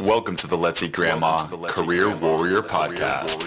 [0.00, 3.44] Welcome to the Let's Eat Grandma Career Warrior Podcast.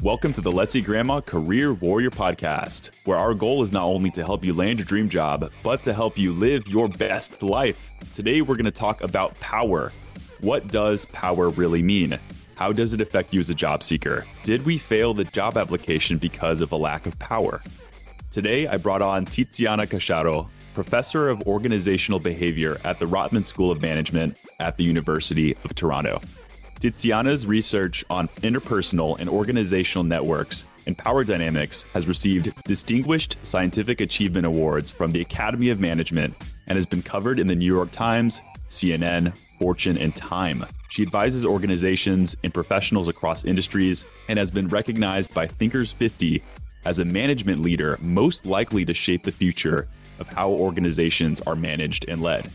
[0.00, 4.10] Welcome to the Let's Eat Grandma Career Warrior Podcast, where our goal is not only
[4.10, 7.92] to help you land your dream job, but to help you live your best life.
[8.14, 9.90] Today, we're going to talk about power.
[10.40, 12.16] What does power really mean?
[12.54, 14.24] How does it affect you as a job seeker?
[14.44, 17.60] Did we fail the job application because of a lack of power?
[18.30, 23.82] Today, I brought on Tiziana Casciaro, professor of organizational behavior at the Rotman School of
[23.82, 26.20] Management at the University of Toronto.
[26.80, 34.46] Tiziana's research on interpersonal and organizational networks and power dynamics has received distinguished scientific achievement
[34.46, 36.34] awards from the Academy of Management
[36.66, 40.66] and has been covered in the New York Times, CNN, Fortune, and Time.
[40.88, 46.42] She advises organizations and professionals across industries and has been recognized by Thinkers 50
[46.84, 49.86] as a management leader most likely to shape the future
[50.22, 52.48] of how organizations are managed and led.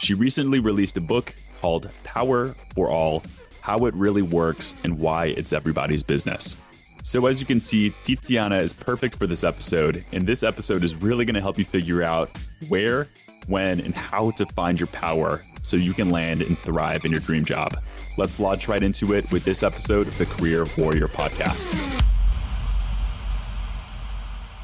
[0.00, 3.22] She recently released a book called Power for All
[3.60, 6.56] How It Really Works and Why It's Everybody's Business.
[7.04, 10.94] So, as you can see, Tiziana is perfect for this episode, and this episode is
[10.94, 12.30] really going to help you figure out
[12.68, 13.08] where,
[13.48, 17.20] when, and how to find your power so you can land and thrive in your
[17.20, 17.80] dream job.
[18.16, 21.76] Let's launch right into it with this episode of the Career Warrior Podcast.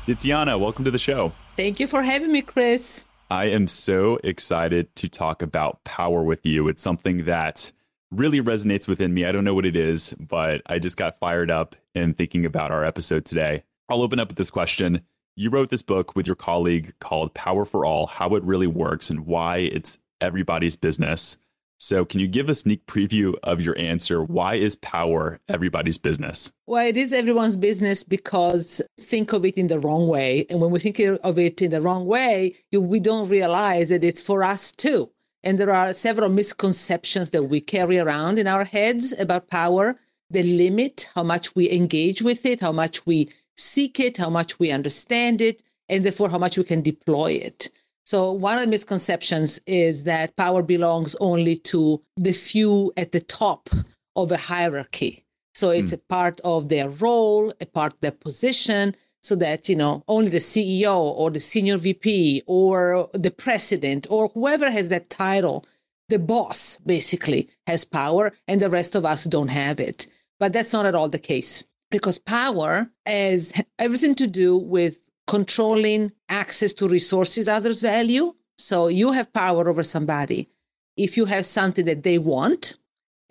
[0.06, 1.32] Tiziana, welcome to the show.
[1.58, 3.04] Thank you for having me, Chris.
[3.32, 6.68] I am so excited to talk about power with you.
[6.68, 7.72] It's something that
[8.12, 9.24] really resonates within me.
[9.24, 12.70] I don't know what it is, but I just got fired up in thinking about
[12.70, 13.64] our episode today.
[13.88, 15.00] I'll open up with this question.
[15.34, 19.10] You wrote this book with your colleague called Power for All How It Really Works
[19.10, 21.38] and Why It's Everybody's Business.
[21.80, 24.20] So, can you give a sneak preview of your answer?
[24.20, 26.52] Why is power everybody's business?
[26.66, 30.44] Well, it is everyone's business because think of it in the wrong way.
[30.50, 34.02] And when we think of it in the wrong way, you, we don't realize that
[34.02, 35.10] it's for us too.
[35.44, 40.00] And there are several misconceptions that we carry around in our heads about power
[40.30, 44.58] that limit how much we engage with it, how much we seek it, how much
[44.58, 47.70] we understand it, and therefore how much we can deploy it.
[48.08, 53.20] So one of the misconceptions is that power belongs only to the few at the
[53.20, 53.68] top
[54.16, 55.26] of a hierarchy.
[55.54, 55.96] So it's mm.
[55.96, 60.30] a part of their role, a part of their position, so that, you know, only
[60.30, 65.66] the CEO or the senior VP or the president or whoever has that title,
[66.08, 70.06] the boss basically has power and the rest of us don't have it.
[70.40, 76.10] But that's not at all the case because power has everything to do with controlling
[76.28, 78.34] access to resources others value.
[78.56, 80.48] So you have power over somebody
[80.96, 82.78] if you have something that they want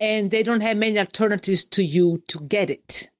[0.00, 3.10] and they don't have many alternatives to you to get it.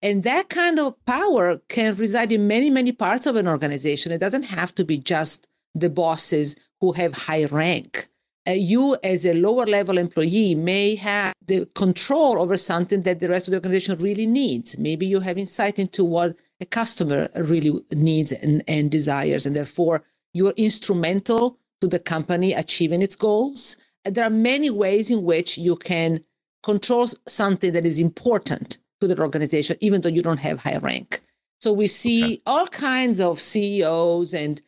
[0.00, 4.12] And that kind of power can reside in many, many parts of an organization.
[4.12, 8.08] It doesn't have to be just the bosses who have high rank.
[8.48, 13.28] Uh, you, as a lower level employee, may have the control over something that the
[13.28, 14.78] rest of the organization really needs.
[14.78, 19.46] Maybe you have insight into what a customer really needs and, and desires.
[19.46, 23.76] And therefore, you're instrumental to the company achieving its goals.
[24.04, 26.22] There are many ways in which you can
[26.62, 31.22] control something that is important to the organization, even though you don't have high rank.
[31.60, 32.42] So we see okay.
[32.46, 34.60] all kinds of CEOs and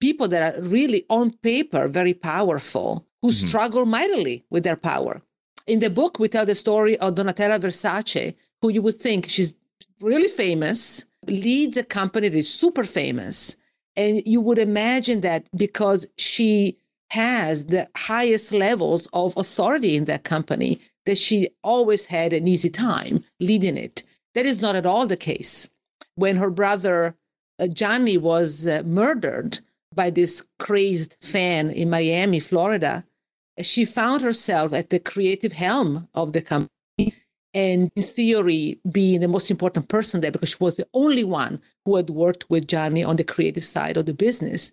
[0.00, 3.46] people that are really on paper very powerful who mm-hmm.
[3.46, 5.22] struggle mightily with their power.
[5.66, 9.54] In the book, we tell the story of Donatella Versace, who you would think she's
[10.02, 13.56] really famous, leads a company that is super famous.
[13.96, 16.78] And you would imagine that because she
[17.10, 22.70] has the highest levels of authority in that company, that she always had an easy
[22.70, 24.02] time leading it.
[24.34, 25.68] That is not at all the case.
[26.16, 27.16] When her brother
[27.58, 29.60] uh, Gianni was uh, murdered
[29.94, 33.04] by this crazed fan in Miami, Florida,
[33.62, 36.68] she found herself at the creative helm of the company
[37.54, 41.62] and in theory being the most important person there because she was the only one
[41.84, 44.72] who had worked with Gianni on the creative side of the business.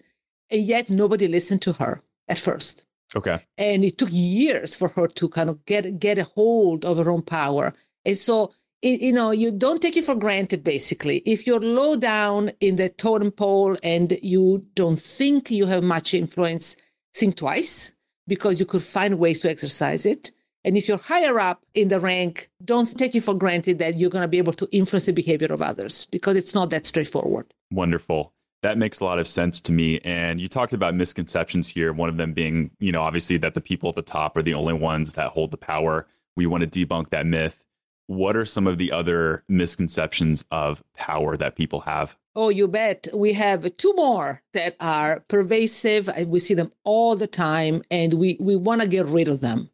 [0.49, 2.85] And yet nobody listened to her at first.
[3.15, 3.45] Okay.
[3.57, 7.11] And it took years for her to kind of get get a hold of her
[7.11, 7.73] own power.
[8.03, 11.17] And so it, you know, you don't take it for granted basically.
[11.19, 16.13] If you're low down in the totem pole and you don't think you have much
[16.13, 16.75] influence,
[17.13, 17.93] think twice
[18.27, 20.31] because you could find ways to exercise it
[20.63, 24.09] and if you're higher up in the rank, don't take it for granted that you're
[24.09, 27.53] going to be able to influence the behavior of others because it's not that straightforward.
[27.71, 28.33] Wonderful.
[28.61, 29.99] That makes a lot of sense to me.
[30.03, 31.91] And you talked about misconceptions here.
[31.93, 34.53] One of them being, you know, obviously that the people at the top are the
[34.53, 36.05] only ones that hold the power.
[36.37, 37.65] We want to debunk that myth.
[38.11, 42.17] what are some of the other misconceptions of power that people have?
[42.35, 43.07] Oh, you bet.
[43.13, 46.09] We have two more that are pervasive.
[46.27, 49.69] We see them all the time, and we, we want to get rid of them.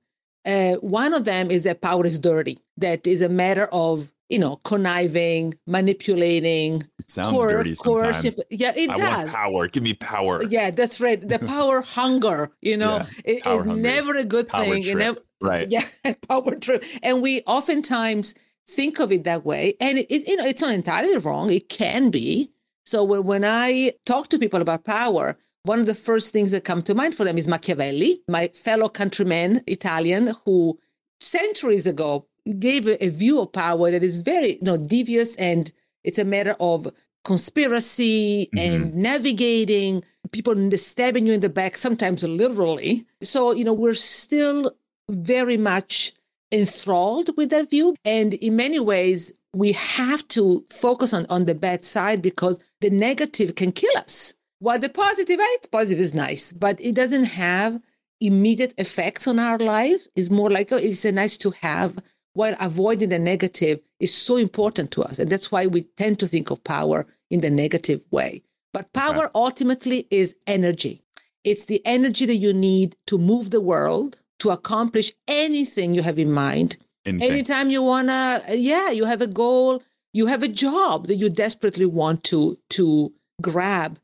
[0.46, 4.40] Uh, one of them is that power is dirty, that is a matter of you
[4.40, 6.84] know, conniving, manipulating.
[7.00, 8.22] It sounds coer- dirty sometimes.
[8.24, 8.36] Coercive.
[8.50, 9.18] Yeah, it I does.
[9.18, 9.68] Want power.
[9.68, 10.44] Give me power.
[10.44, 11.26] Yeah, that's right.
[11.26, 14.84] The power hunger, you know, yeah, it is never a good power thing.
[14.84, 14.98] Trip.
[14.98, 15.68] Never, right.
[15.72, 15.86] Yeah,
[16.28, 16.84] power trip.
[17.02, 18.36] And we oftentimes
[18.70, 19.76] think of it that way.
[19.80, 21.52] And it, it, you know, it's not entirely wrong.
[21.52, 22.52] It can be.
[22.86, 25.38] So when, when I talk to people about power,
[25.68, 28.90] one of the first things that come to mind for them is Machiavelli, my fellow
[28.90, 30.80] countryman, Italian, who
[31.20, 32.26] centuries ago
[32.60, 35.72] gave a, a view of power that is very you know, devious and
[36.04, 36.88] it's a matter of
[37.26, 38.58] conspiracy mm-hmm.
[38.58, 43.06] and navigating people stabbing you in the back sometimes literally.
[43.22, 44.72] So you know we're still
[45.10, 46.14] very much
[46.52, 47.96] enthralled with that view.
[48.06, 52.90] And in many ways we have to focus on on the bad side because the
[52.90, 57.26] negative can kill us while the positive eh, it's positive is nice but it doesn't
[57.26, 57.80] have
[58.20, 62.00] immediate effects on our life it's more like oh, it's a nice to have
[62.38, 65.18] while avoiding the negative is so important to us.
[65.18, 68.44] And that's why we tend to think of power in the negative way.
[68.74, 69.32] But power okay.
[69.34, 71.02] ultimately is energy.
[71.44, 76.20] It's the energy that you need to move the world, to accomplish anything you have
[76.20, 76.78] in mind.
[77.08, 77.32] Anything.
[77.32, 79.82] Anytime you wanna, yeah, you have a goal,
[80.14, 83.98] you have a job that you desperately want to to grab.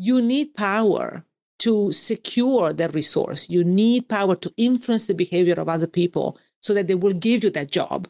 [0.00, 1.24] You need power
[1.58, 3.50] to secure that resource.
[3.50, 7.42] You need power to influence the behavior of other people so that they will give
[7.42, 8.06] you that job.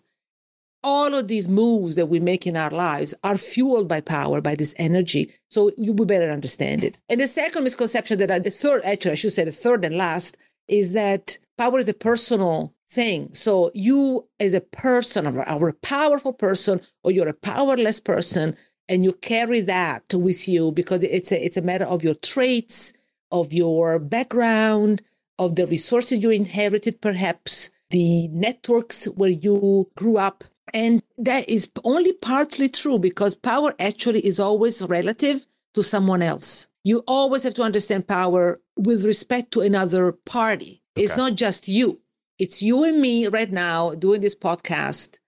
[0.85, 4.55] All of these moves that we make in our lives are fueled by power, by
[4.55, 5.33] this energy.
[5.49, 7.01] So you would better understand it.
[7.09, 9.97] And the second misconception that I, the third, actually, I should say the third and
[9.97, 10.37] last,
[10.69, 13.31] is that power is a personal thing.
[13.33, 18.57] So you, as a person, or a powerful person, or you're a powerless person,
[18.89, 22.93] and you carry that with you because it's a, it's a matter of your traits,
[23.31, 25.03] of your background,
[25.39, 30.45] of the resources you inherited, perhaps the networks where you grew up.
[30.75, 36.69] And that is only partly true because power actually is always relative to someone else.
[36.85, 40.83] You always have to understand power with respect to another party.
[40.97, 41.05] Okay.
[41.05, 42.01] It's not just you.
[42.39, 45.19] It's you and me right now doing this podcast.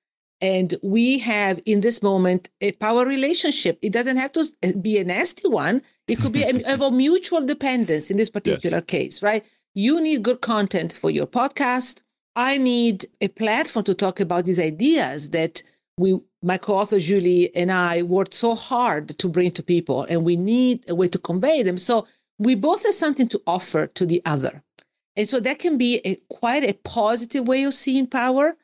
[0.40, 3.78] And we have in this moment a power relationship.
[3.82, 4.44] It doesn't have to
[4.80, 5.82] be a nasty one.
[6.08, 8.86] It could be a, of a mutual dependence in this particular yes.
[8.86, 9.44] case, right?
[9.74, 12.02] You need good content for your podcast.
[12.34, 15.62] I need a platform to talk about these ideas that
[15.98, 20.36] we, my co-author Julie and I worked so hard to bring to people, and we
[20.36, 21.76] need a way to convey them.
[21.76, 22.06] So
[22.38, 24.62] we both have something to offer to the other.
[25.16, 28.56] And so that can be a, quite a positive way of seeing power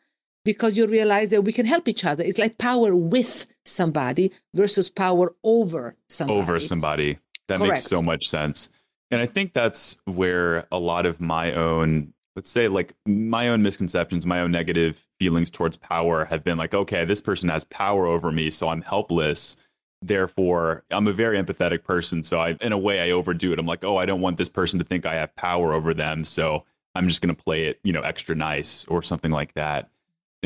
[0.47, 2.25] because you realize that we can help each other.
[2.25, 6.41] It's like power with somebody versus power over somebody.
[6.41, 7.19] Over somebody.
[7.49, 7.73] That Correct.
[7.73, 8.71] makes so much sense.
[9.11, 13.63] And I think that's where a lot of my own let's say like my own
[13.63, 18.07] misconceptions, my own negative feelings towards power have been like, okay, this person has power
[18.07, 19.57] over me, so I'm helpless.
[20.03, 22.23] Therefore, I'm a very empathetic person.
[22.23, 23.59] So I, in a way, I overdo it.
[23.59, 26.27] I'm like, oh, I don't want this person to think I have power over them.
[26.27, 29.89] So I'm just going to play it, you know, extra nice or something like that.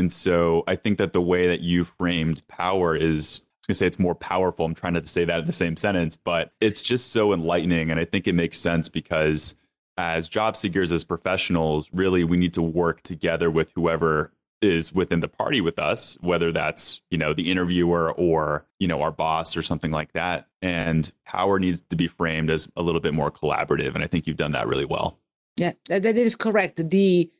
[0.00, 3.68] And so I think that the way that you framed power is I was going
[3.68, 4.64] to say it's more powerful.
[4.64, 7.90] I'm trying not to say that in the same sentence, but it's just so enlightening.
[7.90, 9.56] And I think it makes sense because
[9.98, 15.20] as job seekers, as professionals, really we need to work together with whoever is within
[15.20, 19.54] the party with us, whether that's, you know, the interviewer or, you know, our boss
[19.54, 20.46] or something like that.
[20.62, 23.94] And power needs to be framed as a little bit more collaborative.
[23.94, 25.18] And I think you've done that really well.
[25.56, 26.88] Yeah, that is correct.
[26.88, 27.30] The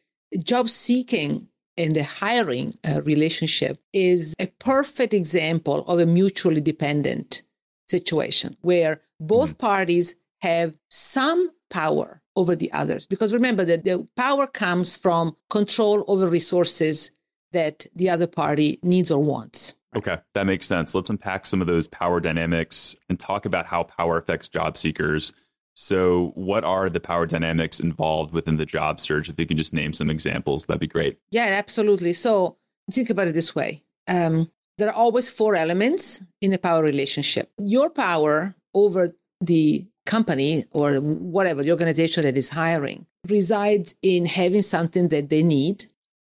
[0.43, 1.47] job seeking
[1.77, 7.43] and the hiring uh, relationship is a perfect example of a mutually dependent
[7.89, 9.59] situation where both mm.
[9.59, 13.07] parties have some power over the others.
[13.07, 17.11] Because remember that the power comes from control over resources
[17.53, 19.75] that the other party needs or wants.
[19.97, 20.95] Okay, that makes sense.
[20.95, 25.33] Let's unpack some of those power dynamics and talk about how power affects job seekers.
[25.75, 29.29] So, what are the power dynamics involved within the job search?
[29.29, 31.19] If you can just name some examples, that'd be great.
[31.31, 32.12] Yeah, absolutely.
[32.12, 32.57] So,
[32.91, 37.50] think about it this way um, there are always four elements in a power relationship
[37.59, 44.62] your power over the company or whatever the organization that is hiring resides in having
[44.62, 45.87] something that they need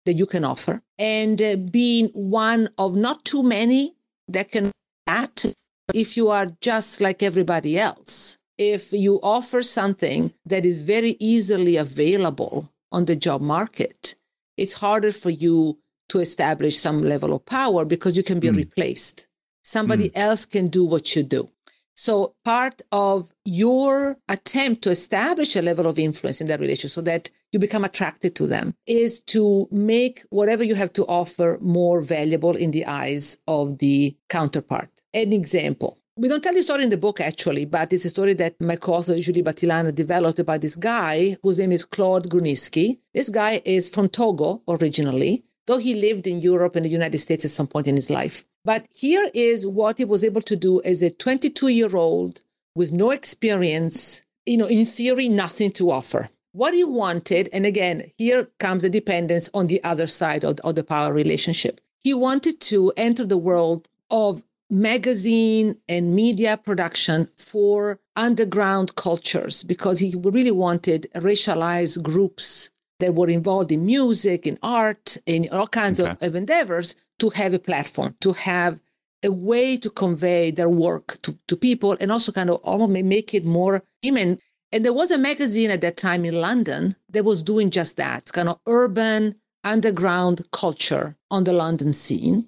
[0.06, 3.94] that you can offer and uh, being one of not too many
[4.28, 4.72] that can
[5.06, 5.46] act
[5.94, 11.78] if you are just like everybody else if you offer something that is very easily
[11.78, 14.16] available on the job market
[14.58, 15.78] it's harder for you
[16.10, 18.58] to establish some level of power because you can be mm.
[18.58, 19.28] replaced.
[19.64, 20.14] Somebody mm.
[20.16, 21.50] else can do what you do.
[21.96, 27.02] So part of your attempt to establish a level of influence in that relationship so
[27.02, 32.02] that you become attracted to them is to make whatever you have to offer more
[32.02, 34.90] valuable in the eyes of the counterpart.
[35.14, 35.98] An example.
[36.20, 38.76] We don't tell the story in the book actually, but it's a story that my
[38.76, 42.98] co-author Julie Battilana developed about this guy whose name is Claude Grunitzky.
[43.14, 47.46] This guy is from Togo originally, though he lived in Europe and the United States
[47.46, 48.46] at some point in his life.
[48.66, 52.42] But here is what he was able to do as a 22 year old
[52.74, 56.32] with no experience, you know, in theory, nothing to offer.
[56.52, 60.74] What he wanted, and again, here comes the dependence on the other side of, of
[60.74, 61.80] the power relationship.
[62.00, 70.00] He wanted to enter the world of magazine and media production for underground cultures because
[70.00, 72.70] he really wanted racialized groups
[73.00, 76.12] that were involved in music, in art, in all kinds okay.
[76.12, 78.80] of, of endeavors to have a platform, to have
[79.24, 83.34] a way to convey their work to, to people and also kind of almost make
[83.34, 84.40] it more human.
[84.72, 88.32] And there was a magazine at that time in London that was doing just that
[88.34, 92.48] kind of urban underground culture on the London scene.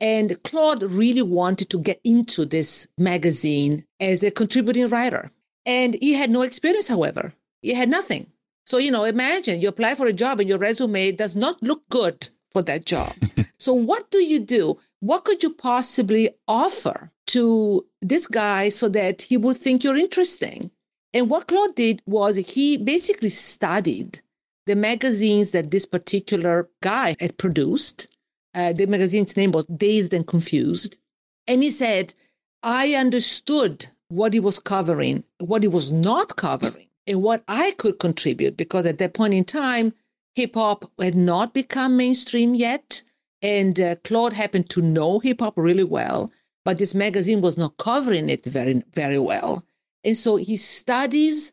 [0.00, 5.30] And Claude really wanted to get into this magazine as a contributing writer.
[5.66, 7.34] And he had no experience, however.
[7.60, 8.28] He had nothing.
[8.64, 11.82] So, you know, imagine you apply for a job and your resume does not look
[11.90, 13.12] good for that job.
[13.58, 14.78] so, what do you do?
[15.00, 20.70] What could you possibly offer to this guy so that he would think you're interesting?
[21.12, 24.20] And what Claude did was he basically studied
[24.66, 28.06] the magazines that this particular guy had produced.
[28.54, 30.98] Uh, the magazine's name was Dazed and Confused.
[31.46, 32.14] And he said,
[32.62, 37.98] I understood what he was covering, what he was not covering, and what I could
[37.98, 39.94] contribute, because at that point in time,
[40.34, 43.02] hip hop had not become mainstream yet.
[43.42, 46.30] And uh, Claude happened to know hip hop really well,
[46.64, 49.64] but this magazine was not covering it very, very well.
[50.04, 51.52] And so he studies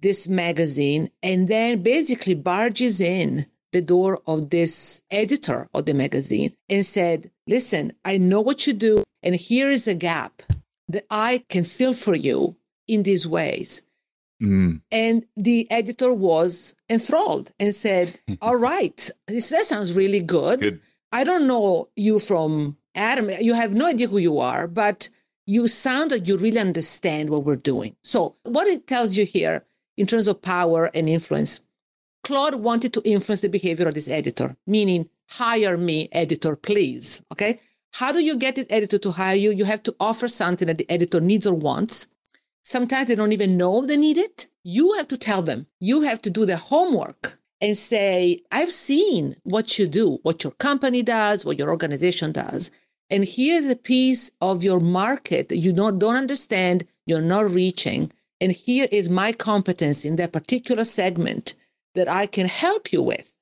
[0.00, 6.54] this magazine and then basically barges in the door of this editor of the magazine
[6.68, 10.42] and said, Listen, I know what you do, and here is a gap
[10.88, 13.82] that I can fill for you in these ways.
[14.40, 14.80] Mm.
[14.92, 20.60] And the editor was enthralled and said, All right, this that sounds really good.
[20.60, 20.80] good.
[21.12, 23.28] I don't know you from Adam.
[23.40, 25.08] You have no idea who you are, but
[25.46, 27.96] you sound like you really understand what we're doing.
[28.02, 29.64] So, what it tells you here
[29.96, 31.60] in terms of power and influence,
[32.24, 37.22] Claude wanted to influence the behavior of this editor, meaning, hire me, editor, please.
[37.30, 37.60] Okay.
[37.92, 39.52] How do you get this editor to hire you?
[39.52, 42.08] You have to offer something that the editor needs or wants
[42.66, 44.48] Sometimes they don't even know they need it.
[44.62, 45.66] You have to tell them.
[45.80, 50.52] You have to do the homework and say, I've seen what you do, what your
[50.52, 52.70] company does, what your organization does.
[53.10, 58.10] And here's a piece of your market that you don't, don't understand, you're not reaching.
[58.40, 61.54] And here is my competence in that particular segment
[61.94, 63.36] that I can help you with.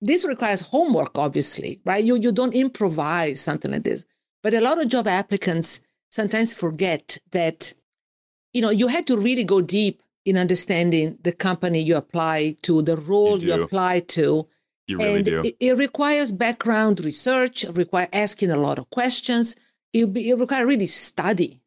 [0.00, 2.04] This requires homework, obviously, right?
[2.04, 4.04] You, you don't improvise something like this.
[4.42, 7.74] But a lot of job applicants sometimes forget that
[8.54, 12.80] you know, you had to really go deep in understanding the company you apply to,
[12.80, 14.46] the role you, you apply to.
[14.86, 15.40] You really and do.
[15.42, 19.56] It, it, requires background research, require asking a lot of questions.
[19.92, 21.60] It, be, it requires really study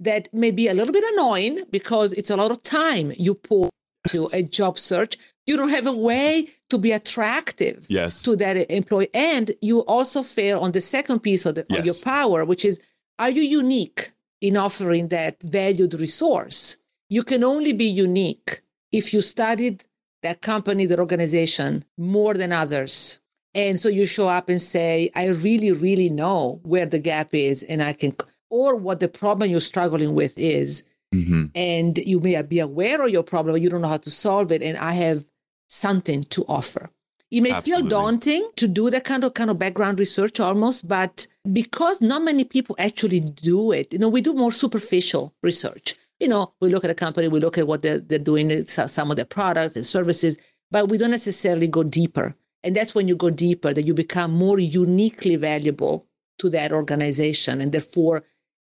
[0.00, 3.70] that may be a little bit annoying because it's a lot of time you put
[4.08, 5.16] to a job search.
[5.46, 8.22] You don't have a way to be attractive yes.
[8.22, 9.08] to that employee.
[9.12, 11.78] And you also fail on the second piece of, the, yes.
[11.78, 12.80] of your power, which is
[13.18, 14.12] are you unique?
[14.42, 16.76] in offering that valued resource.
[17.08, 19.84] You can only be unique if you studied
[20.22, 23.20] that company, that organization more than others.
[23.54, 27.62] And so you show up and say, I really, really know where the gap is
[27.62, 28.16] and I can,
[28.50, 30.82] or what the problem you're struggling with is.
[31.12, 31.46] Mm-hmm.
[31.54, 34.50] And you may be aware of your problem, but you don't know how to solve
[34.52, 34.62] it.
[34.62, 35.24] And I have
[35.68, 36.90] something to offer.
[37.30, 37.82] It may Absolutely.
[37.82, 42.22] feel daunting to do that kind of kind of background research almost, but because not
[42.22, 45.94] many people actually do it, you know, we do more superficial research.
[46.20, 49.10] You know, we look at a company, we look at what they're, they're doing, some
[49.10, 50.36] of their products and services,
[50.70, 52.36] but we don't necessarily go deeper.
[52.62, 56.06] And that's when you go deeper that you become more uniquely valuable
[56.38, 58.24] to that organization and therefore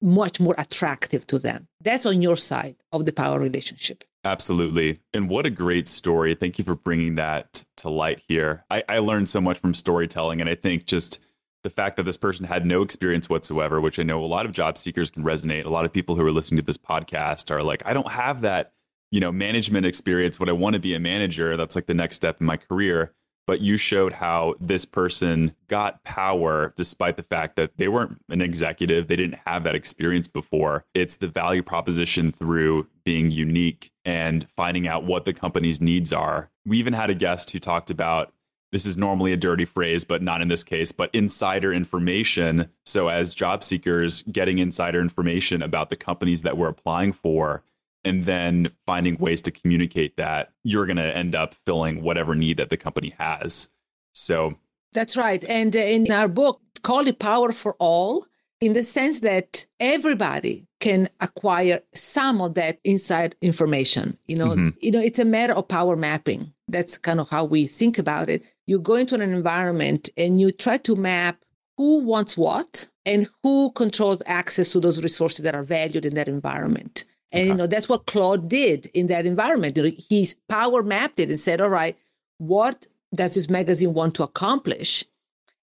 [0.00, 1.68] much more attractive to them.
[1.80, 4.04] That's on your side of the power relationship.
[4.24, 5.00] Absolutely.
[5.14, 6.34] And what a great story.
[6.34, 8.64] Thank you for bringing that to light here.
[8.70, 10.40] I, I, learned so much from storytelling.
[10.40, 11.20] And I think just
[11.62, 14.52] the fact that this person had no experience whatsoever, which I know a lot of
[14.52, 15.64] job seekers can resonate.
[15.64, 18.40] A lot of people who are listening to this podcast are like, I don't have
[18.40, 18.72] that,
[19.12, 21.56] you know, management experience, but I want to be a manager.
[21.56, 23.12] That's like the next step in my career.
[23.46, 28.40] But you showed how this person got power despite the fact that they weren't an
[28.40, 29.08] executive.
[29.08, 30.84] They didn't have that experience before.
[30.94, 36.50] It's the value proposition through being unique and finding out what the company's needs are.
[36.64, 38.32] We even had a guest who talked about
[38.72, 42.68] this is normally a dirty phrase, but not in this case, but insider information.
[42.84, 47.62] So, as job seekers, getting insider information about the companies that we're applying for
[48.06, 52.56] and then finding ways to communicate that you're going to end up filling whatever need
[52.56, 53.68] that the company has.
[54.14, 54.58] So
[54.92, 55.44] that's right.
[55.44, 58.26] And uh, in our book, call it Power for All,
[58.60, 64.16] in the sense that everybody can acquire some of that inside information.
[64.26, 64.68] You know, mm-hmm.
[64.80, 66.52] you know, it's a matter of power mapping.
[66.68, 68.42] That's kind of how we think about it.
[68.66, 71.44] You go into an environment and you try to map
[71.76, 76.28] who wants what and who controls access to those resources that are valued in that
[76.28, 77.04] environment.
[77.33, 77.49] And okay.
[77.49, 79.76] you know that's what Claude did in that environment.
[79.76, 81.97] He power mapped it and said, "All right,
[82.38, 85.04] what does this magazine want to accomplish,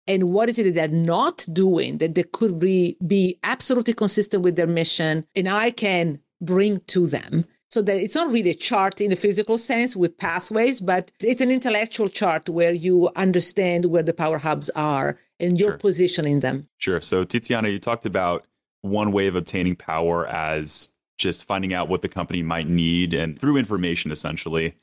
[0.08, 4.44] and what is it that they're not doing that they could be, be absolutely consistent
[4.44, 8.56] with their mission, and I can bring to them." So that it's not really a
[8.56, 13.86] chart in a physical sense with pathways, but it's an intellectual chart where you understand
[13.86, 15.78] where the power hubs are and your sure.
[15.80, 16.68] position in them.
[16.78, 17.02] Sure.
[17.02, 18.46] So Tiziana, you talked about
[18.82, 23.40] one way of obtaining power as just finding out what the company might need and
[23.40, 24.74] through information essentially.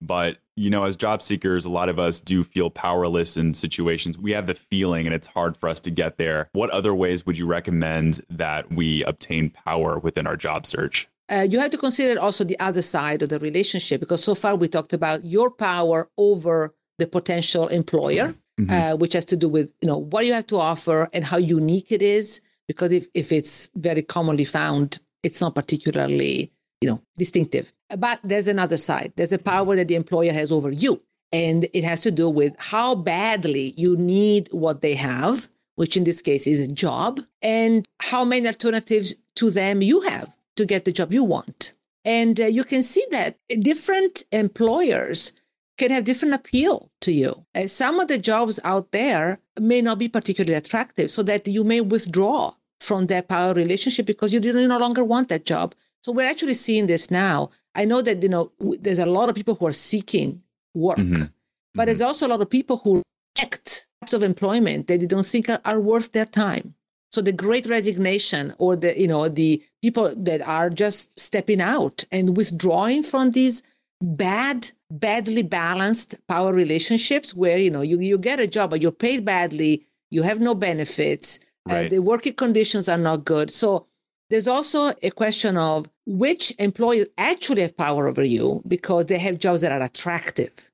[0.00, 4.16] But, you know, as job seekers, a lot of us do feel powerless in situations.
[4.16, 6.48] We have the feeling and it's hard for us to get there.
[6.52, 11.08] What other ways would you recommend that we obtain power within our job search?
[11.30, 14.56] Uh, you have to consider also the other side of the relationship because so far
[14.56, 18.70] we talked about your power over the potential employer, mm-hmm.
[18.70, 21.36] uh, which has to do with you know what you have to offer and how
[21.36, 22.40] unique it is.
[22.66, 27.72] Because if if it's very commonly found it's not particularly, you know, distinctive.
[27.96, 29.12] But there's another side.
[29.16, 31.02] There's a power that the employer has over you.
[31.32, 36.04] And it has to do with how badly you need what they have, which in
[36.04, 40.84] this case is a job, and how many alternatives to them you have to get
[40.84, 41.74] the job you want.
[42.04, 45.32] And uh, you can see that different employers
[45.76, 47.44] can have different appeal to you.
[47.54, 51.62] Uh, some of the jobs out there may not be particularly attractive, so that you
[51.62, 55.74] may withdraw from that power relationship because you, you no longer want that job.
[56.02, 57.50] So we're actually seeing this now.
[57.74, 60.42] I know that you know there's a lot of people who are seeking
[60.74, 61.12] work, mm-hmm.
[61.12, 61.84] but mm-hmm.
[61.86, 63.02] there's also a lot of people who
[63.36, 66.74] reject types of employment that they don't think are, are worth their time.
[67.10, 72.04] So the great resignation or the you know the people that are just stepping out
[72.12, 73.62] and withdrawing from these
[74.02, 78.92] bad badly balanced power relationships where you know you, you get a job but you're
[78.92, 81.86] paid badly you have no benefits Right.
[81.86, 83.50] Uh, the working conditions are not good.
[83.50, 83.86] So
[84.30, 89.38] there's also a question of which employers actually have power over you because they have
[89.38, 90.70] jobs that are attractive.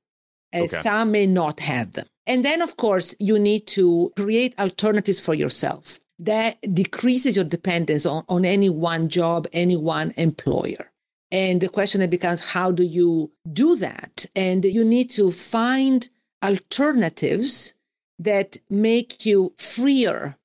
[0.51, 0.77] And okay.
[0.77, 2.05] some may not have them.
[2.27, 5.99] And then, of course, you need to create alternatives for yourself.
[6.17, 10.91] That decreases your dependence on, on any one job, any one employer.
[11.31, 14.25] And the question then becomes how do you do that?
[14.35, 16.07] And you need to find
[16.43, 17.73] alternatives
[18.19, 20.37] that make you freer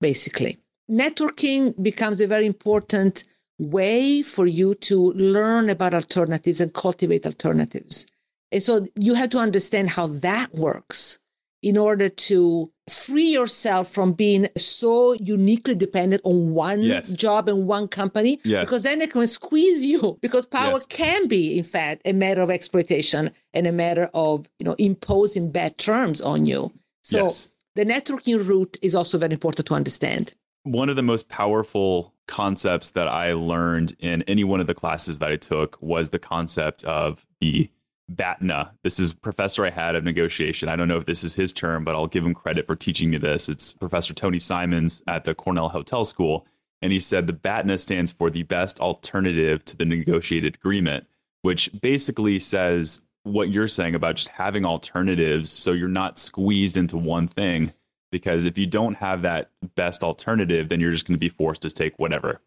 [0.00, 0.58] basically.
[0.90, 3.24] Networking becomes a very important
[3.58, 8.06] way for you to learn about alternatives and cultivate alternatives.
[8.52, 11.18] And so you have to understand how that works
[11.62, 17.12] in order to free yourself from being so uniquely dependent on one yes.
[17.14, 18.64] job and one company yes.
[18.64, 20.86] because then they can squeeze you because power yes.
[20.86, 25.50] can be in fact a matter of exploitation and a matter of you know imposing
[25.50, 27.28] bad terms on you so
[27.76, 30.34] the networking route is also very important to understand.
[30.64, 35.20] One of the most powerful concepts that I learned in any one of the classes
[35.20, 37.70] that I took was the concept of the
[38.08, 38.72] BATNA.
[38.82, 40.68] This is professor I had of negotiation.
[40.68, 43.10] I don't know if this is his term, but I'll give him credit for teaching
[43.10, 43.48] me this.
[43.48, 46.46] It's Professor Tony Simons at the Cornell Hotel School.
[46.82, 51.06] And he said the BATNA stands for the best alternative to the negotiated agreement,
[51.42, 56.96] which basically says what you're saying about just having alternatives so you're not squeezed into
[56.96, 57.72] one thing
[58.12, 61.62] because if you don't have that best alternative then you're just going to be forced
[61.62, 62.40] to take whatever.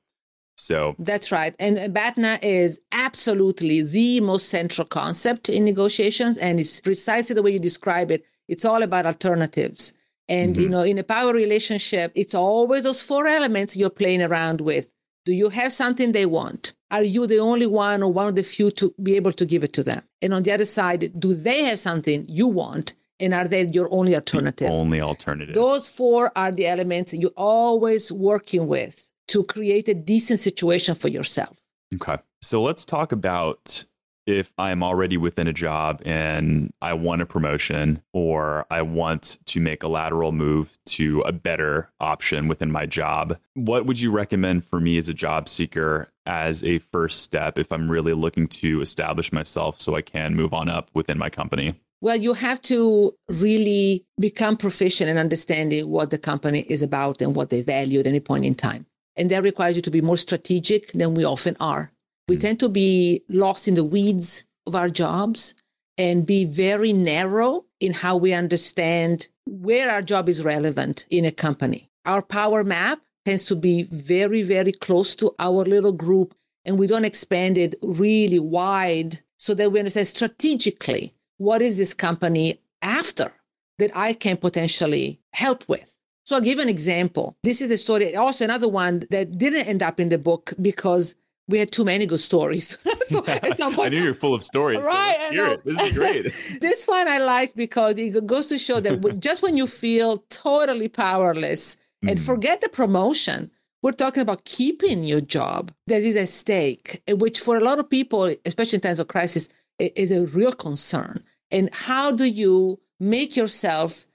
[0.58, 1.56] So that's right.
[1.58, 7.52] And batna is absolutely the most central concept in negotiations and it's precisely the way
[7.52, 8.26] you describe it.
[8.48, 9.94] It's all about alternatives.
[10.30, 10.63] And mm-hmm.
[10.63, 14.94] you know in a power relationship it's always those four elements you're playing around with.
[15.26, 18.43] Do you have something they want are you the only one or one of the
[18.43, 20.02] few to be able to give it to them?
[20.21, 22.95] And on the other side, do they have something you want?
[23.19, 24.67] And are they your only alternative?
[24.67, 25.54] The only alternative.
[25.54, 31.10] Those four are the elements you're always working with to create a decent situation for
[31.10, 31.58] yourself.
[31.93, 32.17] Okay.
[32.41, 33.84] So let's talk about
[34.30, 39.60] if I'm already within a job and I want a promotion or I want to
[39.60, 44.65] make a lateral move to a better option within my job, what would you recommend
[44.65, 48.82] for me as a job seeker as a first step if I'm really looking to
[48.82, 51.74] establish myself so I can move on up within my company?
[52.02, 57.36] Well, you have to really become proficient in understanding what the company is about and
[57.36, 58.86] what they value at any point in time.
[59.18, 61.92] And that requires you to be more strategic than we often are.
[62.30, 62.42] We mm.
[62.42, 65.56] tend to be lost in the weeds of our jobs
[65.98, 71.32] and be very narrow in how we understand where our job is relevant in a
[71.32, 71.89] company.
[72.06, 76.88] Our power map tends to be very, very close to our little group, and we
[76.88, 83.32] don't expand it really wide so that we understand strategically what is this company after
[83.80, 85.96] that I can potentially help with.
[86.26, 87.36] So I'll give an example.
[87.44, 91.15] This is a story, also another one that didn't end up in the book because
[91.49, 92.77] we had too many good stories.
[93.07, 94.83] so at some point, I knew you're full of stories.
[94.83, 95.17] Right.
[95.19, 95.65] So hear it.
[95.65, 96.33] This is great.
[96.62, 100.88] this one I like because it goes to show that just when you feel totally
[100.88, 102.25] powerless and mm.
[102.25, 105.71] forget the promotion, we're talking about keeping your job.
[105.88, 109.49] There is a stake, which for a lot of people, especially in times of crisis,
[109.79, 111.23] is a real concern.
[111.51, 114.05] And how do you make yourself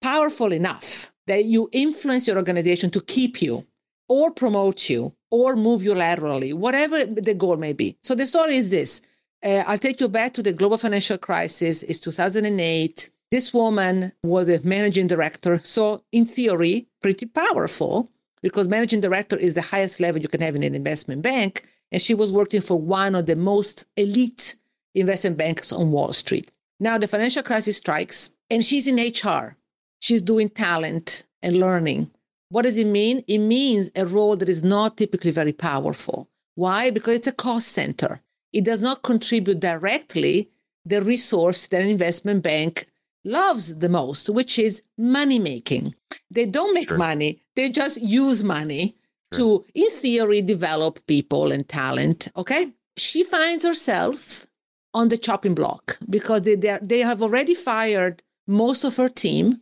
[0.00, 3.66] powerful enough that you influence your organization to keep you
[4.08, 7.96] or promote you or move you laterally, whatever the goal may be?
[8.02, 9.00] So the story is this.
[9.44, 11.82] Uh, I'll take you back to the global financial crisis.
[11.84, 13.10] It's 2008.
[13.30, 15.60] This woman was a managing director.
[15.62, 18.10] So, in theory, pretty powerful
[18.42, 21.64] because managing director is the highest level you can have in an investment bank.
[21.92, 24.56] And she was working for one of the most elite
[24.94, 26.50] investment banks on Wall Street.
[26.80, 29.56] Now the financial crisis strikes and she's in HR.
[30.00, 32.10] She's doing talent and learning.
[32.50, 33.24] What does it mean?
[33.26, 36.28] It means a role that is not typically very powerful.
[36.54, 36.90] Why?
[36.90, 38.22] Because it's a cost center.
[38.52, 40.50] It does not contribute directly
[40.84, 42.86] the resource that an investment bank
[43.24, 45.94] loves the most, which is money making.
[46.30, 46.98] They don't make sure.
[46.98, 48.96] money, they just use money
[49.34, 49.60] sure.
[49.60, 52.28] to, in theory, develop people and talent.
[52.36, 52.72] Okay.
[52.96, 54.46] She finds herself
[54.94, 59.60] on the chopping block because they, they, they have already fired most of her team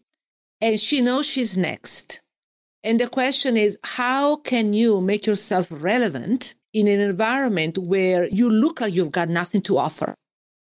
[0.61, 2.23] and she knows she's next.
[2.87, 8.49] And the question is, how can you make yourself relevant in an environment where you
[8.49, 10.15] look like you've got nothing to offer?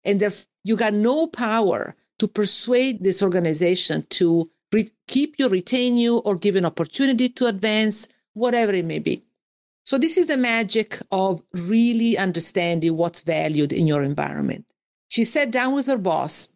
[0.06, 0.24] And
[0.64, 6.38] you got no power to persuade this organization to re- keep you, retain you, or
[6.38, 9.26] give an opportunity to advance, whatever it may be.
[9.84, 14.66] So this is the magic of really understanding what's valued in your environment.
[15.10, 16.48] She sat down with her boss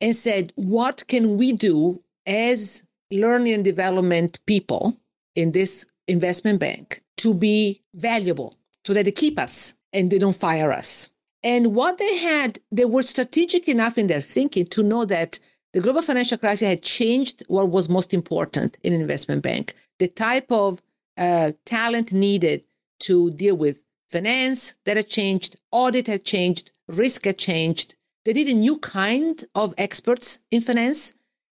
[0.00, 4.96] and said, What can we do as learning and development people
[5.34, 10.36] in this investment bank to be valuable so that they keep us and they don't
[10.36, 11.08] fire us?
[11.42, 15.38] And what they had, they were strategic enough in their thinking to know that
[15.72, 20.08] the global financial crisis had changed what was most important in an investment bank the
[20.08, 20.82] type of
[21.16, 22.64] uh, talent needed
[22.98, 27.94] to deal with finance that had changed, audit had changed, risk had changed.
[28.24, 31.14] They needed a new kind of experts in finance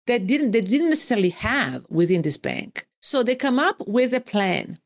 [0.08, 2.88] that didn't they didn't necessarily have within this bank.
[3.00, 4.78] So they come up with a plan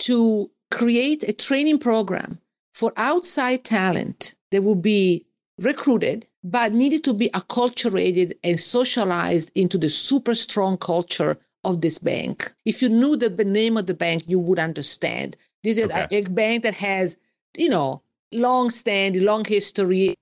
[0.00, 2.40] to create a training program
[2.72, 5.26] for outside talent that will be
[5.58, 11.98] recruited but needed to be acculturated and socialized into the super strong culture of this
[11.98, 12.52] bank.
[12.64, 15.36] If you knew the name of the bank, you would understand.
[15.62, 16.06] This is okay.
[16.10, 17.16] a, a, bank that has,
[17.56, 20.16] you know, long standing, long history.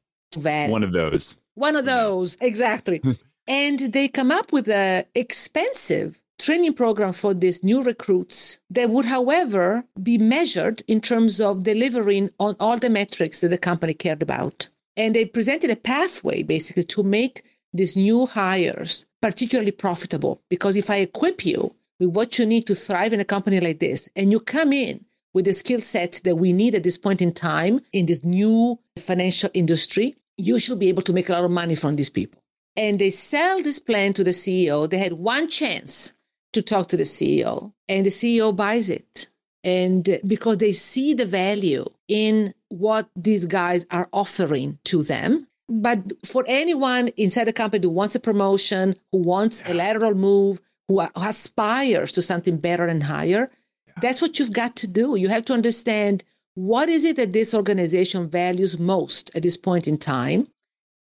[0.71, 1.41] One of those.
[1.55, 2.49] One of those, yeah.
[2.49, 3.01] exactly.
[3.51, 9.07] and they come up with an expensive training program for these new recruits that would,
[9.07, 14.23] however, be measured in terms of delivering on all the metrics that the company cared
[14.23, 14.69] about.
[14.97, 20.41] And they presented a pathway basically to make these new hires particularly profitable.
[20.49, 23.81] Because if I equip you with what you need to thrive in a company like
[23.81, 27.21] this, and you come in with the skill set that we need at this point
[27.21, 31.45] in time in this new financial industry, you should be able to make a lot
[31.45, 32.40] of money from these people.
[32.77, 34.89] And they sell this plan to the CEO.
[34.89, 36.13] They had one chance
[36.53, 39.29] to talk to the CEO, and the CEO buys it.
[39.63, 46.27] And because they see the value in what these guys are offering to them, but
[46.27, 51.01] for anyone inside the company who wants a promotion, who wants a lateral move, who,
[51.01, 53.51] who aspires to something better and higher,
[53.87, 53.93] yeah.
[54.01, 55.15] that's what you've got to do.
[55.15, 59.87] You have to understand what is it that this organization values most at this point
[59.87, 60.49] in time,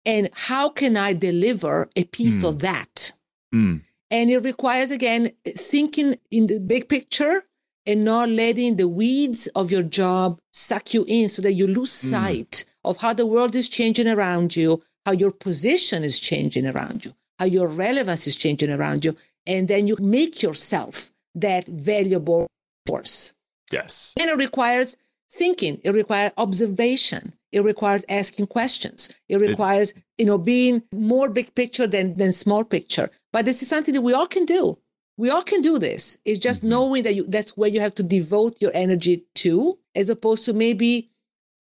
[0.06, 2.50] and how can I deliver a piece mm.
[2.50, 3.14] of that?
[3.54, 3.82] Mm.
[4.10, 7.44] And it requires, again, thinking in the big picture
[7.86, 11.92] and not letting the weeds of your job suck you in so that you lose
[11.92, 12.10] mm.
[12.10, 17.06] sight of how the world is changing around you, how your position is changing around
[17.06, 19.16] you, how your relevance is changing around you.
[19.46, 22.48] And then you make yourself that valuable
[22.86, 23.34] force.
[23.72, 24.14] Yes.
[24.20, 24.96] And it requires
[25.32, 31.30] thinking, it requires observation, it requires asking questions, it requires, it, you know, being more
[31.30, 33.10] big picture than, than small picture.
[33.32, 34.78] But this is something that we all can do
[35.18, 36.18] we all can do this.
[36.26, 36.70] It's just mm-hmm.
[36.70, 40.54] knowing that you, that's where you have to devote your energy to, as opposed to
[40.54, 41.10] maybe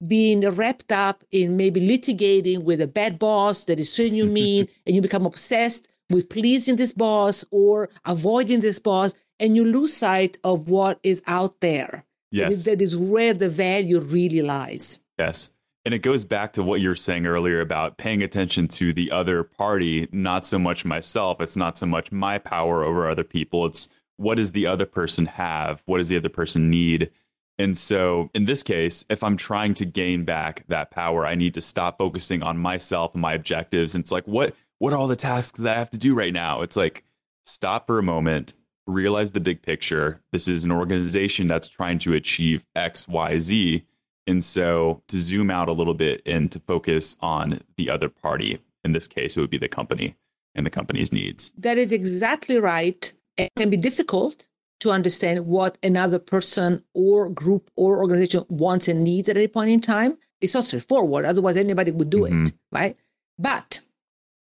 [0.06, 4.68] being wrapped up in maybe litigating with a bad boss that is treating you mean,
[4.86, 9.94] and you become obsessed with pleasing this boss or avoiding this boss, and you lose
[9.94, 12.06] sight of what is out there.
[12.30, 12.66] Yes.
[12.66, 15.00] that is where the value really lies.
[15.18, 15.50] Yes.
[15.88, 19.10] And it goes back to what you were saying earlier about paying attention to the
[19.10, 21.40] other party, not so much myself.
[21.40, 23.66] It's not so much my power over other people.
[23.66, 25.82] It's what does the other person have?
[25.86, 27.10] What does the other person need?
[27.58, 31.54] And so in this case, if I'm trying to gain back that power, I need
[31.54, 33.96] to stop focusing on myself and my objectives.
[33.96, 36.34] And it's like, what what are all the tasks that I have to do right
[36.34, 36.64] now?
[36.64, 37.06] It's like
[37.44, 38.52] stop for a moment,
[38.88, 40.22] realize the big picture.
[40.34, 43.86] This is an organization that's trying to achieve X, Y, Z
[44.28, 48.60] and so to zoom out a little bit and to focus on the other party,
[48.84, 50.16] in this case, it would be the company
[50.54, 51.52] and the company's needs.
[51.58, 53.12] That is exactly right.
[53.38, 54.48] It can be difficult
[54.82, 59.72] to understand what another person or group or organization wants and needs at any point
[59.72, 60.18] in time.
[60.42, 61.26] It's not straightforward.
[61.26, 62.44] Otherwise, anybody would do mm-hmm.
[62.44, 62.98] it, right?
[63.40, 63.80] But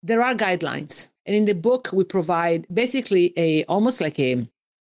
[0.02, 1.10] there are guidelines.
[1.26, 4.48] And in the book, we provide basically a almost like a,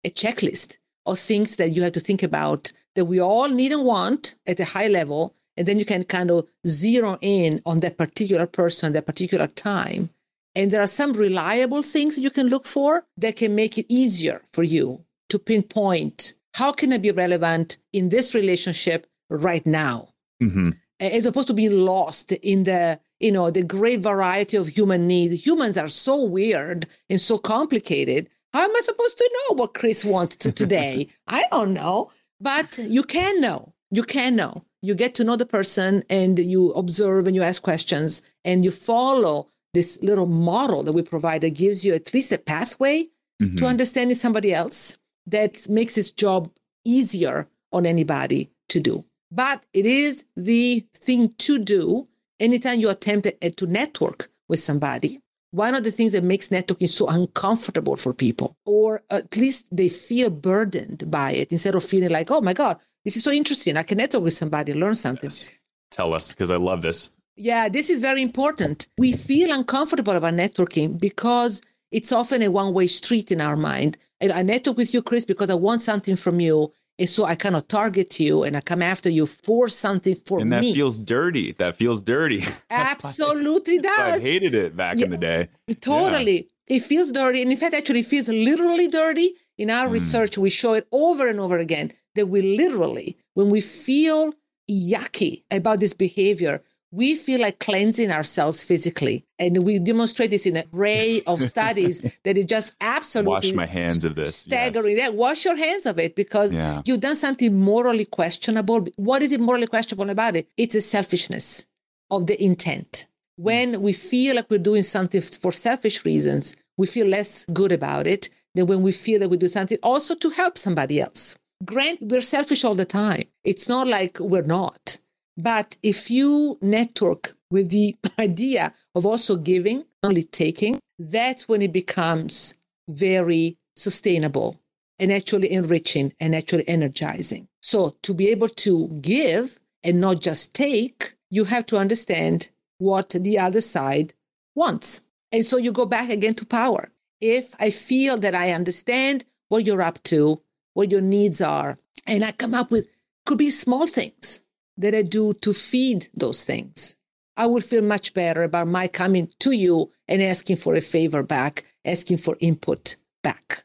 [0.03, 3.85] a checklist of things that you have to think about that we all need and
[3.85, 5.35] want at a high level.
[5.55, 10.09] And then you can kind of zero in on that particular person, that particular time.
[10.55, 14.41] And there are some reliable things you can look for that can make it easier
[14.51, 20.09] for you to pinpoint how can I be relevant in this relationship right now,
[20.41, 20.71] mm-hmm.
[20.99, 25.45] as opposed to being lost in the you know the great variety of human needs.
[25.45, 30.05] Humans are so weird and so complicated how am I supposed to know what Chris
[30.05, 31.09] wants to today?
[31.27, 32.11] I don't know.
[32.39, 33.73] But you can know.
[33.91, 34.63] You can know.
[34.81, 38.71] You get to know the person and you observe and you ask questions and you
[38.71, 43.05] follow this little model that we provide that gives you at least a pathway
[43.41, 43.55] mm-hmm.
[43.55, 46.51] to understanding somebody else that makes this job
[46.85, 49.03] easier on anybody to do.
[49.31, 52.07] But it is the thing to do
[52.39, 55.19] anytime you attempt to network with somebody
[55.51, 59.89] one of the things that makes networking so uncomfortable for people, or at least they
[59.89, 63.77] feel burdened by it instead of feeling like, oh my God, this is so interesting.
[63.77, 65.29] I can network with somebody, learn something.
[65.29, 65.53] Yes.
[65.91, 67.11] Tell us, because I love this.
[67.35, 68.87] Yeah, this is very important.
[68.97, 73.97] We feel uncomfortable about networking because it's often a one way street in our mind.
[74.21, 76.73] I network with you, Chris, because I want something from you.
[76.99, 80.39] And so I kind of target you and I come after you for something for
[80.39, 80.41] me.
[80.41, 81.51] and that feels dirty.
[81.53, 82.43] That feels dirty.
[82.69, 84.21] Absolutely does.
[84.21, 85.49] I hated it back yeah, in the day.
[85.79, 86.47] Totally.
[86.67, 86.77] Yeah.
[86.77, 87.41] It feels dirty.
[87.41, 89.35] And in fact, actually it feels literally dirty.
[89.57, 89.91] In our mm.
[89.91, 94.33] research, we show it over and over again that we literally, when we feel
[94.69, 96.61] yucky about this behavior,
[96.97, 99.23] we feel like cleansing ourselves physically.
[99.37, 103.67] And we demonstrate this in an array of studies that is just absolutely wash my
[103.67, 104.35] hands of this.
[104.35, 104.97] Staggering.
[104.97, 105.11] Yes.
[105.11, 106.81] Yeah, wash your hands of it because yeah.
[106.85, 108.87] you've done something morally questionable.
[108.95, 110.49] What is it morally questionable about it?
[110.57, 111.67] It's a selfishness
[112.09, 113.05] of the intent.
[113.35, 118.07] When we feel like we're doing something for selfish reasons, we feel less good about
[118.07, 121.35] it than when we feel that we do something also to help somebody else.
[121.63, 123.25] Grant, we're selfish all the time.
[123.43, 124.97] It's not like we're not
[125.37, 131.71] but if you network with the idea of also giving, only taking, that's when it
[131.71, 132.55] becomes
[132.89, 134.59] very sustainable
[134.97, 137.47] and actually enriching and actually energizing.
[137.61, 143.09] So to be able to give and not just take, you have to understand what
[143.09, 144.13] the other side
[144.55, 145.01] wants.
[145.31, 146.89] And so you go back again to power.
[147.21, 150.41] If I feel that I understand what you're up to,
[150.73, 152.87] what your needs are, and I come up with
[153.25, 154.41] could be small things
[154.77, 156.95] that I do to feed those things,
[157.35, 161.23] I would feel much better about my coming to you and asking for a favor
[161.23, 163.63] back, asking for input back.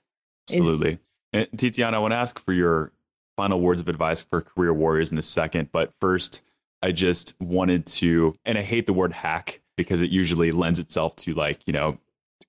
[0.48, 0.98] Absolutely.
[1.33, 2.92] And, Tiziana, I want to ask for your
[3.37, 5.70] final words of advice for career warriors in a second.
[5.72, 6.42] But first,
[6.83, 11.16] I just wanted to, and I hate the word hack because it usually lends itself
[11.16, 11.98] to like, you know,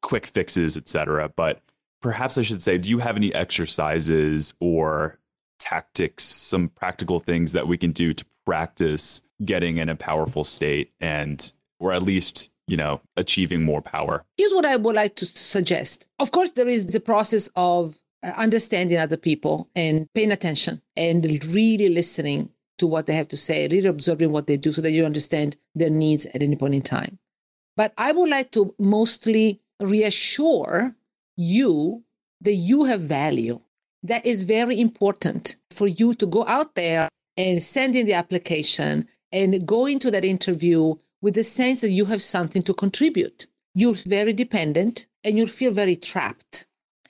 [0.02, 1.30] quick fixes, etc.
[1.30, 1.62] But
[2.02, 5.18] perhaps I should say, do you have any exercises or
[5.60, 10.92] tactics, some practical things that we can do to practice getting in a powerful state
[11.00, 15.26] and or at least you know achieving more power here's what i would like to
[15.26, 20.82] suggest of course there is the process of uh, understanding other people and paying attention
[20.96, 24.82] and really listening to what they have to say, really observing what they do so
[24.82, 27.20] that you understand their needs at any point in time.
[27.76, 30.96] But I would like to mostly reassure
[31.36, 32.04] you
[32.42, 33.60] that you have value.
[34.04, 39.08] That is very important for you to go out there and send in the application
[39.32, 43.48] and go into that interview with the sense that you have something to contribute.
[43.74, 46.66] You're very dependent and you feel very trapped.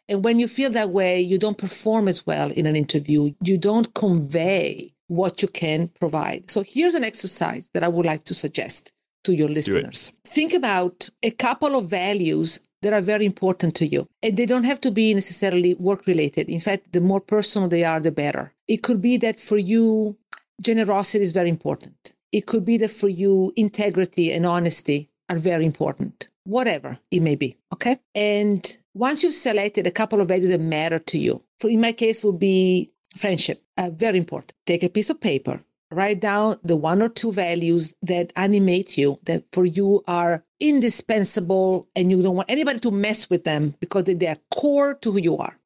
[0.08, 3.34] And when you feel that way, you don't perform as well in an interview.
[3.42, 6.50] You don't convey what you can provide.
[6.52, 8.92] So here's an exercise that I would like to suggest
[9.24, 10.14] to your Let's listeners.
[10.26, 14.08] Think about a couple of values that are very important to you.
[14.22, 16.50] And they don't have to be necessarily work related.
[16.50, 18.53] In fact, the more personal they are, the better.
[18.68, 20.18] It could be that for you,
[20.62, 22.14] generosity is very important.
[22.32, 27.36] It could be that for you, integrity and honesty are very important, whatever it may
[27.36, 27.58] be.
[27.74, 28.00] Okay.
[28.16, 31.92] And once you've selected a couple of values that matter to you, for in my
[31.92, 34.54] case, would be friendship, uh, very important.
[34.66, 39.20] Take a piece of paper, write down the one or two values that animate you,
[39.24, 44.06] that for you are indispensable, and you don't want anybody to mess with them because
[44.06, 45.58] they are core to who you are.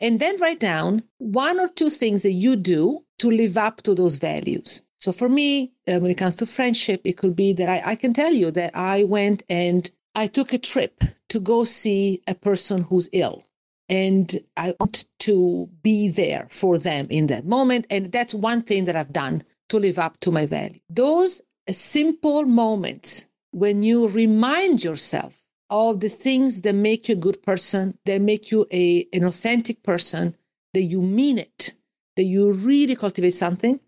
[0.00, 3.94] And then write down one or two things that you do to live up to
[3.94, 4.82] those values.
[4.96, 7.94] So for me, uh, when it comes to friendship, it could be that I, I
[7.94, 12.34] can tell you that I went and I took a trip to go see a
[12.34, 13.44] person who's ill.
[13.88, 17.86] And I want to be there for them in that moment.
[17.90, 20.80] And that's one thing that I've done to live up to my value.
[20.88, 25.43] Those simple moments when you remind yourself
[25.74, 29.82] of the things that make you a good person, that make you a, an authentic
[29.82, 30.36] person,
[30.72, 31.74] that you mean it,
[32.16, 33.80] that you really cultivate something,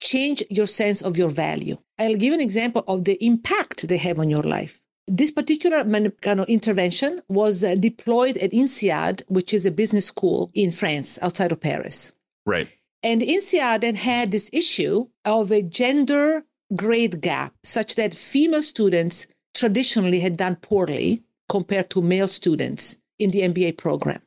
[0.00, 1.78] change your sense of your value.
[1.96, 4.82] I'll give an example of the impact they have on your life.
[5.06, 5.84] This particular
[6.22, 11.20] kind of intervention was uh, deployed at INSEAD, which is a business school in France
[11.22, 12.12] outside of Paris.
[12.46, 12.68] Right.
[13.04, 20.20] And INSEAD had this issue of a gender grade gap, such that female students traditionally
[20.20, 24.20] had done poorly compared to male students in the MBA program.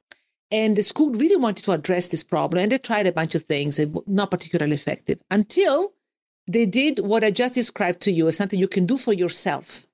[0.51, 3.43] And the school really wanted to address this problem, and they tried a bunch of
[3.43, 5.93] things, not particularly effective, until
[6.47, 9.87] they did what I just described to you as something you can do for yourself.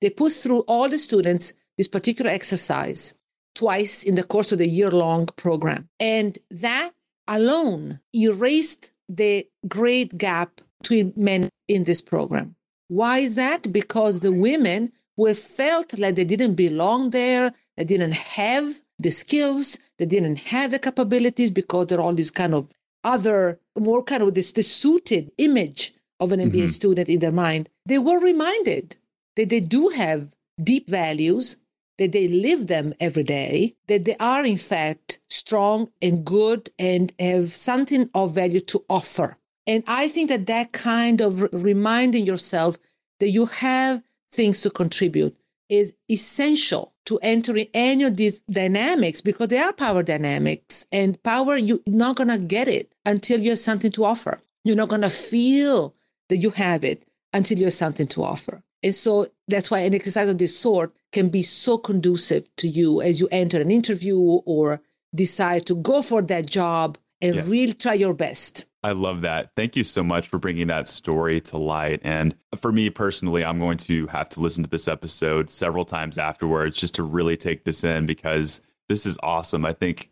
[0.00, 3.14] They put through all the students this particular exercise
[3.54, 5.88] twice in the course of the year long program.
[6.00, 6.92] And that
[7.26, 12.54] alone erased the great gap between men in this program.
[12.88, 13.72] Why is that?
[13.72, 19.78] Because the women who felt like they didn't belong there, they didn't have the skills,
[19.98, 22.68] they didn't have the capabilities because they're all this kind of
[23.04, 26.66] other, more kind of this, this suited image of an MBA mm-hmm.
[26.66, 27.68] student in their mind.
[27.86, 28.96] They were reminded
[29.36, 31.56] that they do have deep values,
[31.98, 37.12] that they live them every day, that they are in fact strong and good and
[37.18, 39.37] have something of value to offer.
[39.68, 42.78] And I think that that kind of reminding yourself
[43.20, 44.02] that you have
[44.32, 45.36] things to contribute
[45.68, 51.58] is essential to entering any of these dynamics because they are power dynamics and power
[51.58, 54.40] you're not going to get it until you have something to offer.
[54.64, 55.94] You're not going to feel
[56.30, 57.04] that you have it
[57.34, 58.62] until you have something to offer.
[58.82, 63.02] And so that's why an exercise of this sort can be so conducive to you
[63.02, 64.80] as you enter an interview or
[65.14, 67.46] decide to go for that job and yes.
[67.46, 69.54] really try your best I love that.
[69.54, 72.00] Thank you so much for bringing that story to light.
[72.02, 76.16] And for me personally, I'm going to have to listen to this episode several times
[76.16, 79.66] afterwards just to really take this in because this is awesome.
[79.66, 80.10] I think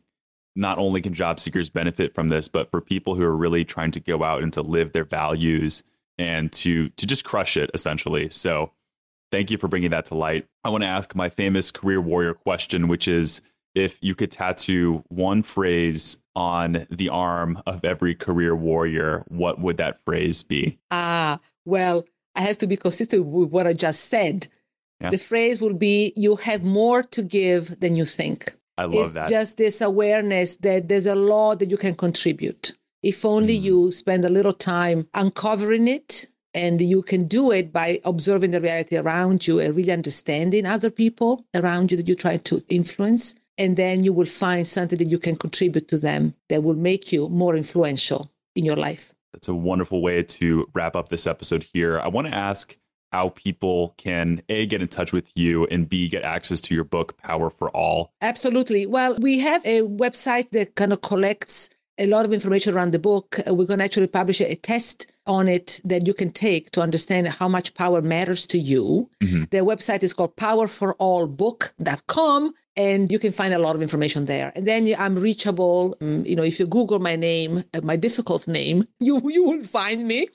[0.55, 3.93] not only can job seekers benefit from this, but for people who are really trying
[3.93, 5.83] to go out and to live their values
[6.19, 8.29] and to to just crush it essentially.
[8.29, 8.73] So,
[9.31, 10.47] thank you for bringing that to light.
[10.65, 13.41] I want to ask my famous career warrior question, which is
[13.77, 19.77] if you could tattoo one phrase on the arm of every career warrior, what would
[19.77, 20.79] that phrase be?
[20.91, 24.49] Ah, well, I have to be consistent with what I just said.
[25.01, 25.11] Yeah.
[25.11, 28.57] The phrase will be you have more to give than you think.
[28.79, 29.29] I love it's that.
[29.29, 32.73] Just this awareness that there's a lot that you can contribute.
[33.03, 33.63] If only mm.
[33.63, 38.61] you spend a little time uncovering it and you can do it by observing the
[38.61, 43.35] reality around you and really understanding other people around you that you try to influence
[43.59, 47.13] and then you will find something that you can contribute to them that will make
[47.13, 49.15] you more influential in your life.
[49.33, 52.01] That's a wonderful way to wrap up this episode here.
[52.01, 52.77] I want to ask
[53.13, 56.85] how people can A, get in touch with you and B, get access to your
[56.85, 58.13] book, Power for All.
[58.21, 58.87] Absolutely.
[58.87, 62.99] Well, we have a website that kind of collects a lot of information around the
[62.99, 63.39] book.
[63.47, 66.83] Uh, we're going to actually publish a test on it that you can take to
[66.83, 69.09] understand how much power matters to you.
[69.23, 69.45] Mm-hmm.
[69.51, 74.53] The website is called powerforallbook.com and you can find a lot of information there.
[74.55, 75.97] And then I'm reachable.
[76.01, 79.65] Um, you know, if you Google my name, uh, my difficult name, you you will
[79.65, 80.29] find me.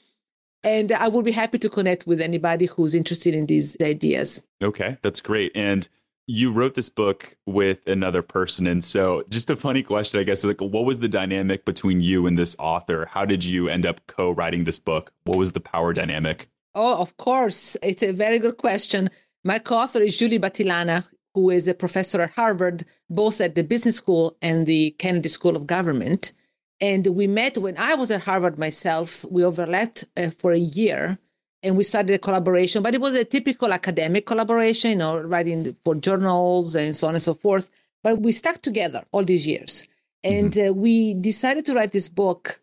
[0.63, 4.39] And I will be happy to connect with anybody who's interested in these ideas.
[4.61, 5.51] Okay, that's great.
[5.55, 5.89] And
[6.27, 8.67] you wrote this book with another person.
[8.67, 12.27] And so, just a funny question, I guess, like, what was the dynamic between you
[12.27, 13.07] and this author?
[13.07, 15.11] How did you end up co writing this book?
[15.23, 16.47] What was the power dynamic?
[16.75, 17.75] Oh, of course.
[17.81, 19.09] It's a very good question.
[19.43, 23.63] My co author is Julie Battilana, who is a professor at Harvard, both at the
[23.63, 26.33] business school and the Kennedy School of Government.
[26.79, 29.23] And we met when I was at Harvard myself.
[29.29, 31.19] We overlapped uh, for a year
[31.63, 35.75] and we started a collaboration, but it was a typical academic collaboration, you know, writing
[35.83, 37.69] for journals and so on and so forth.
[38.03, 39.87] But we stuck together all these years.
[40.23, 40.69] And mm-hmm.
[40.69, 42.61] uh, we decided to write this book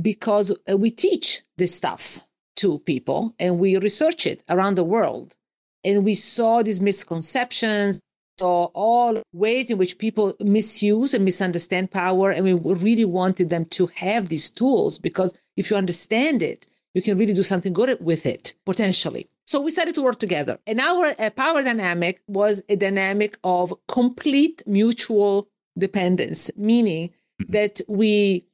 [0.00, 2.20] because uh, we teach this stuff
[2.56, 5.36] to people and we research it around the world.
[5.84, 8.02] And we saw these misconceptions,
[8.40, 12.30] saw all ways in which people misuse and misunderstand power.
[12.30, 12.54] And we
[12.88, 17.34] really wanted them to have these tools because if you understand it, you can really
[17.34, 19.28] do something good with it potentially.
[19.46, 20.58] So we started to work together.
[20.66, 27.52] And our uh, power dynamic was a dynamic of complete mutual dependence, meaning mm-hmm.
[27.52, 28.44] that we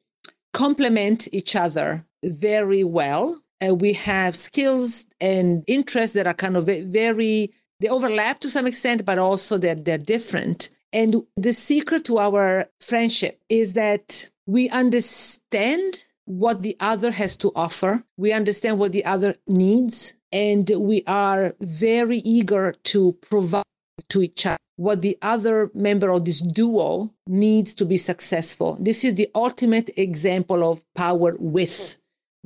[0.52, 1.88] complement each other
[2.24, 3.24] very well.
[3.64, 8.66] Uh, we have skills and interests that are kind of very they overlap to some
[8.66, 10.70] extent, but also they're, they're different.
[10.92, 17.52] And the secret to our friendship is that we understand what the other has to
[17.54, 18.04] offer.
[18.16, 20.14] We understand what the other needs.
[20.32, 23.64] And we are very eager to provide
[24.08, 28.76] to each other what the other member of this duo needs to be successful.
[28.78, 31.96] This is the ultimate example of power with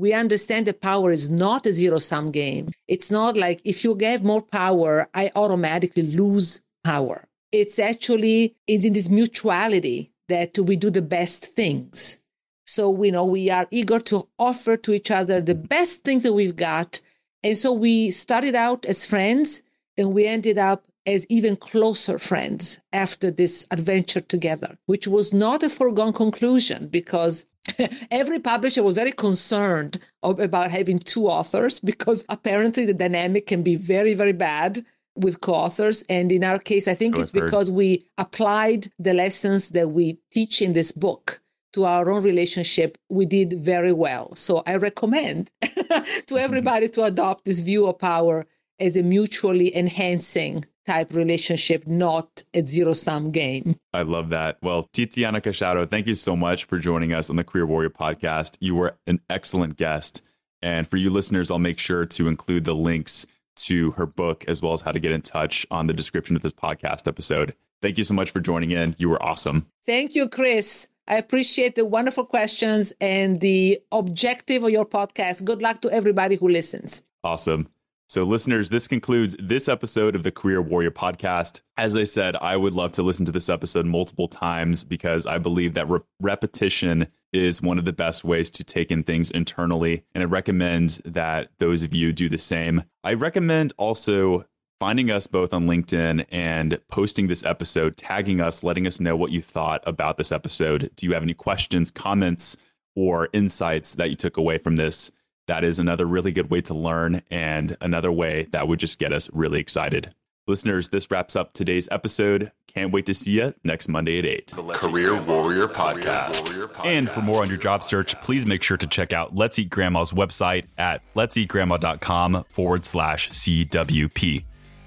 [0.01, 2.71] we understand that power is not a zero sum game.
[2.89, 7.29] It's not like if you give more power, I automatically lose power.
[7.53, 12.17] It's actually it's in this mutuality that we do the best things.
[12.65, 16.33] So we know we are eager to offer to each other the best things that
[16.33, 17.03] we've got.
[17.43, 19.63] And so we started out as friends
[19.99, 25.63] and we ended up as even closer friends after this adventure together, which was not
[25.63, 27.45] a foregone conclusion because
[28.11, 33.63] every publisher was very concerned of, about having two authors because apparently the dynamic can
[33.63, 34.85] be very, very bad
[35.17, 36.05] with co-authors.
[36.09, 40.19] And in our case, I think so it's because we applied the lessons that we
[40.33, 41.41] teach in this book
[41.73, 42.99] to our own relationship.
[43.09, 44.35] We did very well.
[44.35, 46.37] So I recommend to mm-hmm.
[46.37, 48.47] everybody to adopt this view of power
[48.79, 53.77] as a mutually enhancing type relationship, not a zero sum game.
[53.93, 54.59] I love that.
[54.63, 58.57] Well, Tiziana Casciaro, thank you so much for joining us on the Career Warrior podcast.
[58.61, 60.23] You were an excellent guest.
[60.63, 63.27] And for you listeners, I'll make sure to include the links
[63.57, 66.43] to her book as well as how to get in touch on the description of
[66.43, 67.55] this podcast episode.
[67.83, 68.95] Thank you so much for joining in.
[68.99, 69.67] You were awesome.
[69.87, 70.89] Thank you, Chris.
[71.09, 75.45] I appreciate the wonderful questions and the objective of your podcast.
[75.45, 77.03] Good luck to everybody who listens.
[77.25, 77.69] Awesome.
[78.11, 81.61] So, listeners, this concludes this episode of the Career Warrior podcast.
[81.77, 85.39] As I said, I would love to listen to this episode multiple times because I
[85.39, 90.03] believe that re- repetition is one of the best ways to take in things internally.
[90.13, 92.83] And I recommend that those of you do the same.
[93.05, 94.45] I recommend also
[94.81, 99.31] finding us both on LinkedIn and posting this episode, tagging us, letting us know what
[99.31, 100.91] you thought about this episode.
[100.97, 102.57] Do you have any questions, comments,
[102.97, 105.13] or insights that you took away from this?
[105.51, 109.13] That is another really good way to learn and another way that would just get
[109.13, 110.15] us really excited.
[110.47, 112.53] Listeners, this wraps up today's episode.
[112.69, 114.53] Can't wait to see you next Monday at 8.
[114.75, 116.85] Career Warrior Podcast.
[116.85, 119.71] And for more on your job search, please make sure to check out Let's Eat
[119.71, 124.45] Grandma's website at let'seatgrandma.com forward slash CWP.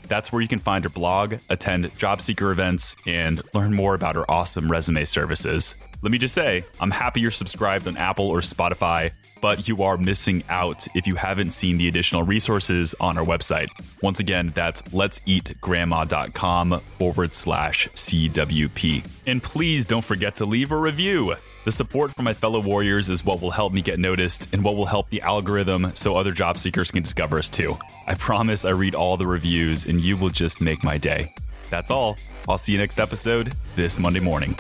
[0.08, 4.16] That's where you can find her blog, attend job seeker events, and learn more about
[4.16, 5.76] her awesome resume services.
[6.02, 9.12] Let me just say, I'm happy you're subscribed on Apple or Spotify
[9.44, 13.68] but you are missing out if you haven't seen the additional resources on our website.
[14.02, 19.06] Once again, that's let'seatgrandma.com forward slash CWP.
[19.28, 21.36] And please don't forget to leave a review.
[21.66, 24.78] The support from my fellow warriors is what will help me get noticed and what
[24.78, 27.76] will help the algorithm so other job seekers can discover us too.
[28.08, 31.34] I promise I read all the reviews and you will just make my day.
[31.70, 32.16] That's all.
[32.48, 34.56] I'll see you next episode this Monday morning.